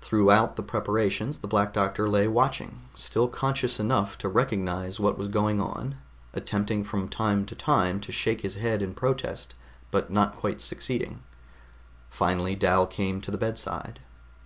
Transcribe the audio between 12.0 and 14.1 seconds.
Finally Dal came to the bedside.